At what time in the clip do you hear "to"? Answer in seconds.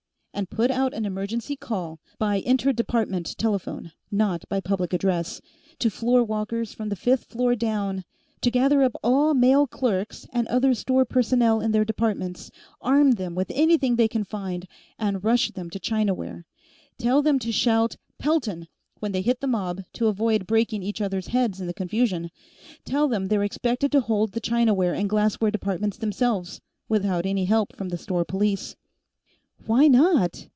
5.77-5.89, 8.41-8.49, 15.69-15.79, 17.37-17.51, 19.93-20.07, 23.91-24.01